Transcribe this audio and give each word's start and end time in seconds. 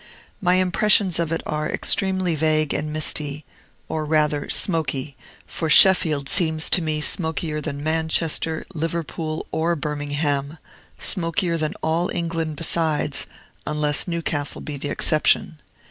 My 0.41 0.55
impressions 0.55 1.19
of 1.19 1.31
it 1.31 1.43
are 1.45 1.69
extremely 1.69 2.33
vague 2.33 2.73
and 2.73 2.91
misty, 2.91 3.45
or, 3.87 4.03
rather, 4.03 4.49
smoky: 4.49 5.15
for 5.45 5.69
Sheffield 5.69 6.27
seems 6.27 6.71
to 6.71 6.81
me 6.81 7.01
smokier 7.01 7.61
than 7.61 7.83
Manchester. 7.83 8.65
Liverpool, 8.73 9.45
or 9.51 9.75
Birmingham, 9.75 10.57
smokier 10.97 11.55
than 11.55 11.75
all 11.83 12.09
England 12.15 12.55
besides, 12.55 13.27
unless 13.67 14.07
Newcastle 14.07 14.61
be 14.61 14.75
the 14.75 14.89
exception. 14.89 15.59